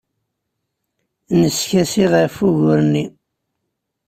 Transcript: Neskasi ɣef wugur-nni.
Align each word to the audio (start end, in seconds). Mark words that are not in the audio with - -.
Neskasi 1.39 2.05
ɣef 2.11 2.35
wugur-nni. 2.43 3.05